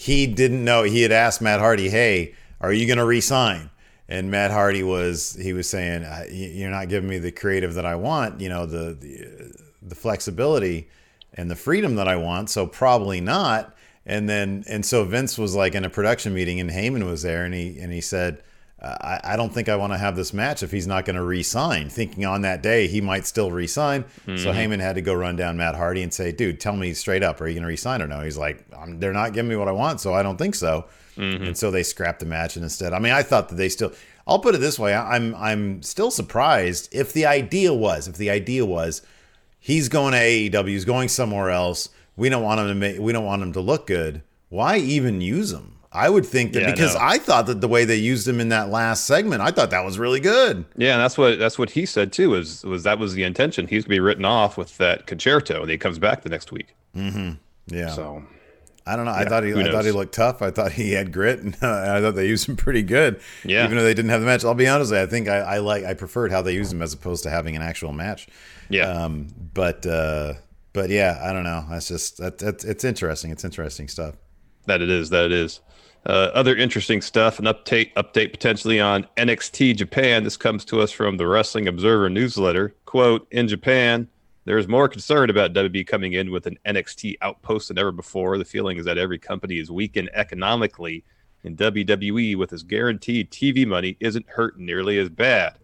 he 0.00 0.28
didn't 0.28 0.64
know. 0.64 0.84
He 0.84 1.02
had 1.02 1.10
asked 1.10 1.40
Matt 1.42 1.58
Hardy, 1.58 1.88
"Hey, 1.88 2.34
are 2.60 2.72
you 2.72 2.86
going 2.86 2.98
to 2.98 3.04
resign?" 3.04 3.70
and 4.08 4.30
Matt 4.30 4.52
Hardy 4.52 4.82
was 4.82 5.36
he 5.40 5.52
was 5.52 5.68
saying 5.68 6.06
you're 6.30 6.70
not 6.70 6.88
giving 6.88 7.10
me 7.10 7.18
the 7.18 7.32
creative 7.32 7.74
that 7.74 7.84
I 7.84 7.96
want, 7.96 8.40
you 8.40 8.48
know, 8.48 8.64
the 8.64 8.94
the, 8.94 9.52
the 9.82 9.94
flexibility 9.94 10.88
and 11.34 11.50
the 11.50 11.56
freedom 11.56 11.96
that 11.96 12.06
I 12.06 12.14
want, 12.16 12.48
so 12.48 12.66
probably 12.66 13.20
not. 13.20 13.74
And 14.06 14.28
then 14.28 14.64
and 14.68 14.86
so 14.86 15.04
Vince 15.04 15.36
was 15.36 15.56
like 15.56 15.74
in 15.74 15.84
a 15.84 15.90
production 15.90 16.32
meeting 16.32 16.60
and 16.60 16.70
Heyman 16.70 17.04
was 17.04 17.22
there 17.22 17.44
and 17.44 17.52
he 17.52 17.78
and 17.80 17.92
he 17.92 18.00
said 18.00 18.40
I, 18.80 19.20
I 19.24 19.36
don't 19.36 19.52
think 19.52 19.68
I 19.68 19.74
want 19.74 19.92
to 19.92 19.98
have 19.98 20.14
this 20.14 20.32
match 20.32 20.62
if 20.62 20.70
he's 20.70 20.86
not 20.86 21.04
going 21.04 21.16
to 21.16 21.22
re-sign. 21.22 21.88
Thinking 21.88 22.24
on 22.24 22.42
that 22.42 22.62
day 22.62 22.86
he 22.86 23.00
might 23.00 23.26
still 23.26 23.50
re-sign, 23.50 24.04
mm-hmm. 24.04 24.36
so 24.36 24.52
Heyman 24.52 24.80
had 24.80 24.94
to 24.94 25.00
go 25.00 25.14
run 25.14 25.34
down 25.34 25.56
Matt 25.56 25.74
Hardy 25.74 26.02
and 26.02 26.14
say, 26.14 26.30
"Dude, 26.30 26.60
tell 26.60 26.76
me 26.76 26.94
straight 26.94 27.22
up, 27.22 27.40
are 27.40 27.48
you 27.48 27.54
going 27.54 27.62
to 27.62 27.68
re-sign 27.68 28.02
or 28.02 28.06
no?" 28.06 28.20
He's 28.20 28.38
like, 28.38 28.64
"They're 29.00 29.12
not 29.12 29.32
giving 29.32 29.48
me 29.48 29.56
what 29.56 29.68
I 29.68 29.72
want, 29.72 30.00
so 30.00 30.14
I 30.14 30.22
don't 30.22 30.36
think 30.36 30.54
so." 30.54 30.86
Mm-hmm. 31.16 31.44
And 31.44 31.58
so 31.58 31.70
they 31.70 31.82
scrapped 31.82 32.20
the 32.20 32.26
match 32.26 32.54
and 32.54 32.62
instead. 32.62 32.92
I 32.92 33.00
mean, 33.00 33.12
I 33.12 33.22
thought 33.22 33.48
that 33.48 33.56
they 33.56 33.68
still. 33.68 33.92
I'll 34.26 34.38
put 34.38 34.54
it 34.54 34.58
this 34.58 34.78
way: 34.78 34.94
I'm 34.94 35.34
I'm 35.34 35.82
still 35.82 36.12
surprised 36.12 36.88
if 36.92 37.12
the 37.12 37.26
idea 37.26 37.74
was 37.74 38.06
if 38.06 38.16
the 38.16 38.30
idea 38.30 38.64
was 38.64 39.02
he's 39.58 39.88
going 39.88 40.12
to 40.12 40.18
AEW, 40.18 40.68
he's 40.68 40.84
going 40.84 41.08
somewhere 41.08 41.50
else. 41.50 41.88
We 42.16 42.28
don't 42.28 42.42
want 42.42 42.60
him 42.60 42.68
to 42.68 42.74
make, 42.74 42.98
we 42.98 43.12
don't 43.12 43.24
want 43.24 43.42
him 43.42 43.52
to 43.52 43.60
look 43.60 43.86
good. 43.86 44.22
Why 44.48 44.78
even 44.78 45.20
use 45.20 45.52
him? 45.52 45.77
I 45.98 46.08
would 46.08 46.24
think 46.24 46.52
that 46.52 46.62
yeah, 46.62 46.70
because 46.70 46.94
no. 46.94 47.00
I 47.02 47.18
thought 47.18 47.46
that 47.46 47.60
the 47.60 47.68
way 47.68 47.84
they 47.84 47.96
used 47.96 48.26
him 48.28 48.40
in 48.40 48.50
that 48.50 48.68
last 48.70 49.04
segment, 49.04 49.42
I 49.42 49.50
thought 49.50 49.70
that 49.70 49.84
was 49.84 49.98
really 49.98 50.20
good. 50.20 50.64
Yeah, 50.76 50.92
and 50.92 51.00
that's 51.00 51.18
what 51.18 51.38
that's 51.38 51.58
what 51.58 51.70
he 51.70 51.86
said 51.86 52.12
too. 52.12 52.30
Was 52.30 52.62
was 52.64 52.84
that 52.84 52.98
was 52.98 53.14
the 53.14 53.24
intention? 53.24 53.66
He's 53.66 53.84
gonna 53.84 53.96
be 53.96 54.00
written 54.00 54.24
off 54.24 54.56
with 54.56 54.78
that 54.78 55.06
con-chair-to, 55.06 55.62
and 55.62 55.70
he 55.70 55.76
comes 55.76 55.98
back 55.98 56.22
the 56.22 56.28
next 56.28 56.52
week. 56.52 56.74
Mm-hmm. 56.96 57.32
Yeah. 57.66 57.90
So 57.90 58.22
I 58.86 58.96
don't 58.96 59.04
know. 59.04 59.10
Yeah, 59.10 59.18
I 59.18 59.24
thought 59.24 59.42
he 59.42 59.52
I 59.52 59.70
thought 59.70 59.84
he 59.84 59.90
looked 59.90 60.14
tough. 60.14 60.40
I 60.40 60.50
thought 60.50 60.72
he 60.72 60.92
had 60.92 61.12
grit, 61.12 61.40
and 61.40 61.54
uh, 61.62 61.66
I 61.96 62.00
thought 62.00 62.14
they 62.14 62.26
used 62.26 62.48
him 62.48 62.56
pretty 62.56 62.82
good. 62.82 63.20
Yeah. 63.44 63.64
Even 63.64 63.76
though 63.76 63.84
they 63.84 63.94
didn't 63.94 64.10
have 64.10 64.20
the 64.20 64.26
match, 64.26 64.44
I'll 64.44 64.54
be 64.54 64.68
honest. 64.68 64.92
I 64.92 65.06
think 65.06 65.28
I, 65.28 65.38
I 65.38 65.58
like 65.58 65.84
I 65.84 65.94
preferred 65.94 66.30
how 66.30 66.42
they 66.42 66.54
used 66.54 66.72
him 66.72 66.80
as 66.80 66.92
opposed 66.92 67.24
to 67.24 67.30
having 67.30 67.56
an 67.56 67.62
actual 67.62 67.92
match. 67.92 68.28
Yeah. 68.70 68.88
Um. 68.88 69.28
But 69.52 69.84
uh. 69.84 70.34
But 70.72 70.90
yeah, 70.90 71.20
I 71.22 71.32
don't 71.32 71.44
know. 71.44 71.64
That's 71.68 71.88
just 71.88 72.18
that, 72.18 72.38
that's 72.38 72.64
it's 72.64 72.84
interesting. 72.84 73.30
It's 73.30 73.44
interesting 73.44 73.88
stuff. 73.88 74.14
That 74.66 74.80
it 74.80 74.90
is. 74.90 75.10
That 75.10 75.24
it 75.24 75.32
is. 75.32 75.60
Uh, 76.06 76.30
other 76.32 76.56
interesting 76.56 77.02
stuff, 77.02 77.38
an 77.38 77.44
update 77.44 77.92
update 77.94 78.30
potentially 78.32 78.80
on 78.80 79.06
NXT 79.16 79.76
Japan. 79.76 80.24
This 80.24 80.36
comes 80.36 80.64
to 80.66 80.80
us 80.80 80.90
from 80.90 81.16
the 81.16 81.26
Wrestling 81.26 81.68
Observer 81.68 82.08
newsletter. 82.08 82.74
Quote, 82.86 83.26
in 83.30 83.46
Japan, 83.46 84.08
there 84.44 84.56
is 84.56 84.66
more 84.66 84.88
concern 84.88 85.28
about 85.28 85.52
WB 85.52 85.86
coming 85.86 86.14
in 86.14 86.30
with 86.30 86.46
an 86.46 86.58
NXT 86.64 87.16
outpost 87.20 87.68
than 87.68 87.78
ever 87.78 87.92
before. 87.92 88.38
The 88.38 88.46
feeling 88.46 88.78
is 88.78 88.86
that 88.86 88.96
every 88.96 89.18
company 89.18 89.58
is 89.58 89.70
weakened 89.70 90.08
economically, 90.14 91.04
and 91.44 91.56
WWE, 91.56 92.36
with 92.36 92.52
its 92.54 92.62
guaranteed 92.62 93.30
TV 93.30 93.66
money, 93.66 93.98
isn't 94.00 94.26
hurt 94.28 94.58
nearly 94.58 94.98
as 94.98 95.10
bad. 95.10 95.58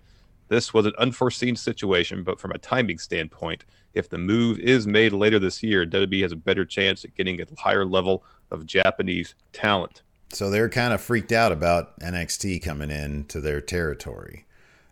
This 0.49 0.75
was 0.75 0.85
an 0.85 0.93
unforeseen 0.99 1.57
situation, 1.57 2.23
but 2.23 2.39
from 2.39 2.51
a 2.51 2.59
timing 2.59 2.99
standpoint, 2.99 3.65
if 3.95 4.11
the 4.11 4.19
move 4.19 4.59
is 4.59 4.87
made 4.87 5.13
later 5.13 5.39
this 5.39 5.63
year, 5.63 5.87
WWE 5.87 6.21
has 6.21 6.33
a 6.33 6.37
better 6.37 6.67
chance 6.67 7.05
at 7.05 7.15
getting 7.15 7.41
a 7.41 7.47
higher 7.57 7.87
level 7.87 8.25
of 8.51 8.67
Japanese 8.67 9.35
talent. 9.53 10.03
So 10.35 10.51
they're 10.51 10.69
kind 10.69 10.93
of 10.93 11.01
freaked 11.01 11.33
out 11.33 11.53
about 11.53 11.99
NXT 12.01 12.63
coming 12.63 12.91
in 12.91 13.25
to 13.27 13.41
their 13.41 13.61
territory. 13.61 14.45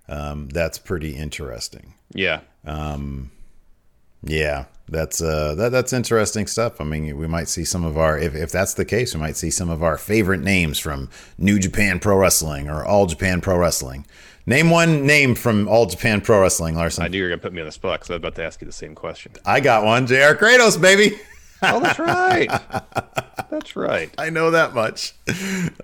Um, 0.08 0.48
that's 0.48 0.78
pretty 0.78 1.14
interesting. 1.16 1.94
Yeah. 2.12 2.40
Um, 2.64 3.30
yeah, 4.24 4.66
that's 4.88 5.20
uh, 5.20 5.54
that, 5.56 5.72
that's 5.72 5.92
interesting 5.92 6.46
stuff. 6.46 6.80
I 6.80 6.84
mean, 6.84 7.16
we 7.16 7.26
might 7.26 7.48
see 7.48 7.64
some 7.64 7.84
of 7.84 7.98
our, 7.98 8.18
if, 8.18 8.34
if 8.34 8.52
that's 8.52 8.74
the 8.74 8.84
case, 8.84 9.14
we 9.14 9.20
might 9.20 9.36
see 9.36 9.50
some 9.50 9.68
of 9.68 9.82
our 9.82 9.98
favorite 9.98 10.40
names 10.42 10.78
from 10.78 11.10
New 11.38 11.58
Japan 11.58 11.98
Pro 11.98 12.16
Wrestling 12.16 12.68
or 12.68 12.84
All 12.84 13.06
Japan 13.06 13.40
Pro 13.40 13.56
Wrestling. 13.56 14.06
Name 14.46 14.70
one 14.70 15.06
name 15.06 15.34
from 15.34 15.68
All 15.68 15.86
Japan 15.86 16.20
Pro 16.20 16.40
Wrestling, 16.42 16.76
Larson. 16.76 17.04
I 17.04 17.08
knew 17.08 17.18
you 17.18 17.24
were 17.24 17.30
gonna 17.30 17.40
put 17.40 17.52
me 17.52 17.60
on 17.60 17.66
the 17.66 17.72
spot 17.72 18.00
because 18.00 18.10
I 18.10 18.14
was 18.14 18.18
about 18.18 18.34
to 18.36 18.44
ask 18.44 18.60
you 18.60 18.66
the 18.66 18.72
same 18.72 18.94
question. 18.94 19.32
I 19.44 19.60
got 19.60 19.84
one, 19.84 20.06
Jr. 20.06 20.34
Kratos, 20.34 20.80
baby. 20.80 21.18
oh, 21.62 21.80
that's 21.80 21.98
right. 21.98 22.48
That's 23.50 23.76
right. 23.76 24.10
I 24.16 24.30
know 24.30 24.50
that 24.52 24.72
much. 24.72 25.12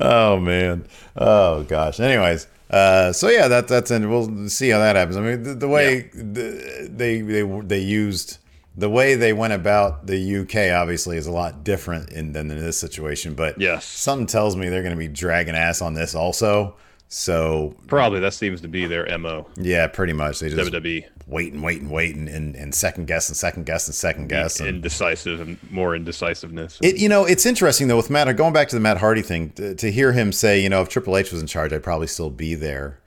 Oh 0.00 0.40
man. 0.40 0.86
Oh 1.14 1.64
gosh. 1.64 2.00
Anyways, 2.00 2.46
uh, 2.70 3.12
so 3.12 3.28
yeah, 3.28 3.46
that 3.48 3.68
that's 3.68 3.90
and 3.90 4.08
we'll 4.10 4.48
see 4.48 4.70
how 4.70 4.78
that 4.78 4.96
happens. 4.96 5.18
I 5.18 5.20
mean, 5.20 5.42
the, 5.42 5.54
the 5.54 5.68
way 5.68 5.96
yeah. 5.96 6.22
the, 6.22 6.88
they 6.90 7.20
they 7.20 7.42
they 7.42 7.78
used 7.80 8.38
the 8.76 8.88
way 8.88 9.16
they 9.16 9.32
went 9.32 9.52
about 9.52 10.06
the 10.06 10.38
UK 10.38 10.72
obviously 10.72 11.16
is 11.16 11.26
a 11.26 11.32
lot 11.32 11.64
different 11.64 12.10
in, 12.10 12.32
than 12.32 12.50
in 12.50 12.58
this 12.58 12.78
situation. 12.78 13.34
But 13.34 13.60
yes, 13.60 13.84
something 13.84 14.26
tells 14.26 14.56
me 14.56 14.68
they're 14.70 14.82
going 14.82 14.94
to 14.94 14.98
be 14.98 15.08
dragging 15.08 15.54
ass 15.54 15.82
on 15.82 15.94
this 15.94 16.14
also. 16.14 16.76
So 17.08 17.74
probably 17.86 18.20
that 18.20 18.34
seems 18.34 18.60
to 18.62 18.68
be 18.68 18.86
their 18.86 19.18
mo. 19.18 19.46
Yeah, 19.56 19.88
pretty 19.88 20.12
much. 20.12 20.40
They 20.40 20.50
just 20.50 20.72
WWE 20.72 21.06
wait 21.28 21.52
and 21.52 21.62
wait 21.62 21.80
and 21.80 21.90
wait 21.90 22.16
and, 22.16 22.28
and, 22.28 22.56
and 22.56 22.74
second 22.74 23.06
guess 23.06 23.28
and 23.28 23.36
second 23.36 23.66
guess 23.66 23.86
and 23.86 23.94
second 23.94 24.28
guess 24.28 24.60
and 24.60 24.68
indecisive 24.68 25.40
and 25.40 25.58
more 25.70 25.94
indecisiveness. 25.94 26.78
It 26.82 26.96
you 26.96 27.08
know 27.08 27.24
it's 27.24 27.46
interesting 27.46 27.88
though 27.88 27.96
with 27.96 28.10
Matt 28.10 28.34
going 28.36 28.52
back 28.52 28.68
to 28.68 28.76
the 28.76 28.80
Matt 28.80 28.98
Hardy 28.98 29.22
thing 29.22 29.50
to, 29.50 29.74
to 29.74 29.92
hear 29.92 30.12
him 30.12 30.32
say 30.32 30.60
you 30.60 30.68
know 30.68 30.80
if 30.80 30.88
Triple 30.88 31.16
H 31.16 31.30
was 31.30 31.40
in 31.40 31.46
charge 31.46 31.72
I'd 31.72 31.82
probably 31.82 32.06
still 32.06 32.30
be 32.30 32.54
there. 32.54 32.98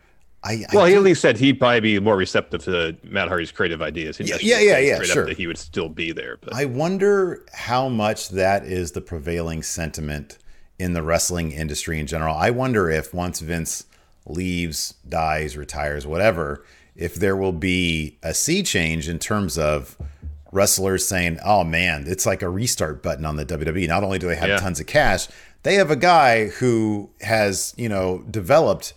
I, 0.44 0.66
well, 0.74 0.86
I 0.86 0.90
he 0.90 0.96
at 0.96 1.04
least 1.04 1.22
said 1.22 1.38
he'd 1.38 1.60
probably 1.60 1.82
be 1.82 2.00
more 2.00 2.18
receptive 2.18 2.63
to 2.63 2.98
Matt 3.04 3.28
Hardy's 3.28 3.51
creative 3.51 3.82
ideas. 3.82 4.18
He'd 4.18 4.30
yeah, 4.30 4.38
yeah, 4.42 4.60
yeah, 4.60 4.80
yeah 4.80 5.04
sure. 5.04 5.28
That 5.28 5.38
he 5.38 5.46
would 5.46 5.58
still 5.58 5.90
be 5.90 6.12
there. 6.12 6.38
But 6.38 6.56
I 6.56 6.66
wonder 6.66 7.46
how 7.54 7.90
much 7.90 8.30
that 8.30 8.66
is 8.66 8.94
the 8.94 9.01
prevailing 9.01 9.62
sentiment 9.62 10.40
in 10.80 10.94
the 10.94 11.04
wrestling 11.04 11.51
industry 11.51 12.00
in 12.00 12.08
general. 12.08 12.36
I 12.36 12.50
wonder 12.50 12.90
if 12.90 13.13
once 13.13 13.40
Vince 13.40 13.86
leaves, 14.25 14.96
dies, 15.08 15.56
retires, 15.58 16.08
whatever, 16.08 16.66
if 16.96 17.16
there 17.16 17.36
will 17.36 17.52
be 17.52 18.18
a 18.24 18.34
sea 18.34 18.64
change 18.64 19.08
in 19.08 19.20
terms 19.20 19.58
of 19.58 19.98
wrestlers 20.52 21.08
saying, 21.08 21.40
"Oh 21.46 21.64
man, 21.64 22.06
it's 22.08 22.26
like 22.26 22.42
a 22.42 22.50
restart 22.50 23.02
button 23.02 23.26
on 23.26 23.36
the 23.36 23.46
WWE." 23.46 23.88
Not 23.88 24.04
only 24.04 24.20
do 24.20 24.28
they 24.28 24.36
have 24.36 24.50
yeah. 24.50 24.58
tons 24.58 24.80
of 24.80 24.88
cash, 24.88 25.28
they 25.64 25.76
have 25.76 25.92
a 25.92 25.96
guy 25.96 26.48
who 26.48 27.10
has, 27.22 27.74
you 27.78 27.90
know, 27.90 28.24
developed 28.30 28.94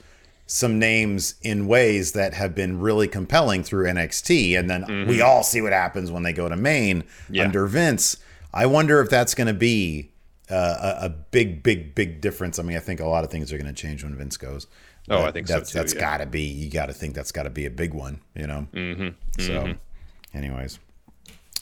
some 0.47 0.79
names 0.79 1.37
in 1.43 1.67
ways 1.67 2.13
that 2.13 2.35
have 2.35 2.55
been 2.55 2.79
really 2.79 3.09
compelling 3.09 3.63
through 3.63 3.87
NXT 3.87 4.59
and 4.59 4.69
then 4.69 4.85
mm-hmm. 4.85 5.09
we 5.09 5.23
all 5.23 5.43
see 5.43 5.63
what 5.63 5.73
happens 5.73 6.11
when 6.11 6.23
they 6.23 6.35
go 6.35 6.49
to 6.49 6.57
main 6.57 7.03
yeah. 7.31 7.45
under 7.45 7.67
Vince. 7.67 8.19
I 8.53 8.67
wonder 8.67 9.01
if 9.01 9.09
that's 9.09 9.35
going 9.35 9.47
to 9.47 9.55
be 9.55 10.13
uh, 10.51 10.97
a, 11.01 11.07
a 11.07 11.09
big 11.09 11.63
big 11.63 11.95
big 11.95 12.21
difference. 12.21 12.59
I 12.59 12.63
mean, 12.63 12.77
I 12.77 12.81
think 12.81 13.01
a 13.01 13.07
lot 13.07 13.25
of 13.25 13.31
things 13.31 13.53
are 13.53 13.59
going 13.59 13.73
to 13.73 13.81
change 13.81 14.05
when 14.05 14.15
Vince 14.17 14.37
goes. 14.37 14.67
Oh, 15.11 15.23
I 15.23 15.32
think 15.32 15.46
that's 15.46 15.70
so 15.70 15.73
too, 15.73 15.78
that's 15.80 15.94
yeah. 15.94 16.00
got 16.00 16.18
to 16.18 16.26
be. 16.26 16.42
You 16.42 16.70
got 16.70 16.87
to 16.87 16.92
think 16.92 17.14
that's 17.14 17.32
got 17.32 17.42
to 17.42 17.50
be 17.50 17.66
a 17.66 17.70
big 17.70 17.94
one. 17.94 18.20
You 18.34 18.46
know. 18.46 18.68
Mm-hmm. 18.73 19.42
So, 19.42 19.52
mm-hmm. 19.52 20.37
anyways. 20.37 20.78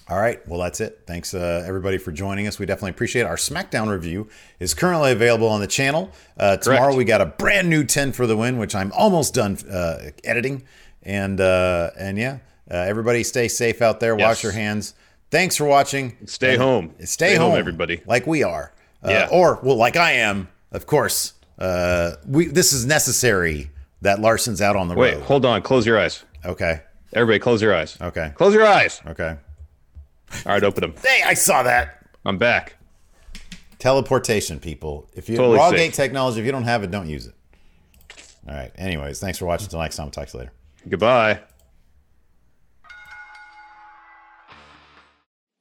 All 0.08 0.18
right. 0.18 0.46
Well, 0.48 0.60
that's 0.60 0.80
it. 0.80 1.04
Thanks, 1.06 1.32
uh, 1.32 1.64
everybody, 1.66 1.96
for 1.96 2.12
joining 2.12 2.46
us. 2.46 2.58
We 2.58 2.66
definitely 2.66 2.90
appreciate 2.90 3.22
it. 3.22 3.26
Our 3.26 3.36
SmackDown 3.36 3.88
review 3.88 4.28
is 4.58 4.74
currently 4.74 5.12
available 5.12 5.48
on 5.48 5.60
the 5.60 5.66
channel. 5.66 6.10
Uh, 6.36 6.56
tomorrow, 6.56 6.94
we 6.94 7.04
got 7.04 7.20
a 7.20 7.26
brand 7.26 7.70
new 7.70 7.84
10 7.84 8.12
for 8.12 8.26
the 8.26 8.36
win, 8.36 8.58
which 8.58 8.74
I'm 8.74 8.92
almost 8.92 9.32
done 9.32 9.56
uh, 9.70 10.10
editing. 10.24 10.64
And 11.04 11.40
uh, 11.40 11.90
and 11.98 12.18
yeah, 12.18 12.38
uh, 12.70 12.74
everybody 12.76 13.22
stay 13.24 13.48
safe 13.48 13.80
out 13.80 14.00
there. 14.00 14.18
Yes. 14.18 14.26
Wash 14.26 14.42
your 14.42 14.52
hands. 14.52 14.94
Thanks 15.30 15.56
for 15.56 15.64
watching. 15.64 16.16
Stay 16.26 16.54
and 16.54 16.62
home. 16.62 16.94
Stay, 16.98 17.06
stay 17.06 17.34
home, 17.36 17.52
home, 17.52 17.58
everybody. 17.58 18.02
Like 18.06 18.26
we 18.26 18.42
are. 18.42 18.72
Uh, 19.02 19.10
yeah. 19.10 19.28
Or, 19.32 19.58
well, 19.62 19.76
like 19.76 19.96
I 19.96 20.12
am, 20.12 20.48
of 20.70 20.86
course. 20.86 21.32
Uh, 21.58 22.12
we 22.26 22.46
This 22.46 22.72
is 22.72 22.86
necessary 22.86 23.70
that 24.00 24.20
Larson's 24.20 24.60
out 24.60 24.76
on 24.76 24.88
the 24.88 24.94
Wait, 24.94 25.12
road. 25.12 25.20
Wait, 25.20 25.26
hold 25.26 25.44
on. 25.46 25.62
Close 25.62 25.86
your 25.86 25.98
eyes. 25.98 26.24
Okay. 26.44 26.80
Everybody, 27.12 27.38
close 27.38 27.60
your 27.62 27.74
eyes. 27.74 27.98
Okay. 28.00 28.32
Close 28.34 28.54
your 28.54 28.66
eyes. 28.66 29.00
Okay. 29.06 29.36
All 30.46 30.52
right, 30.52 30.64
open 30.64 30.80
them. 30.80 30.94
Hey, 31.02 31.22
I 31.24 31.34
saw 31.34 31.62
that. 31.62 32.06
I'm 32.24 32.38
back. 32.38 32.76
Teleportation, 33.78 34.60
people. 34.60 35.08
If 35.14 35.28
you 35.28 35.36
totally 35.36 35.58
raw 35.58 35.70
gate 35.70 35.92
technology, 35.92 36.40
if 36.40 36.46
you 36.46 36.52
don't 36.52 36.64
have 36.64 36.84
it, 36.84 36.90
don't 36.90 37.08
use 37.08 37.26
it. 37.26 37.34
All 38.48 38.54
right. 38.54 38.72
Anyways, 38.76 39.20
thanks 39.20 39.38
for 39.38 39.46
watching. 39.46 39.66
Until 39.66 39.80
next 39.80 39.96
time, 39.96 40.10
talk 40.10 40.28
to 40.28 40.32
you 40.32 40.38
later. 40.40 40.52
Goodbye. 40.88 41.40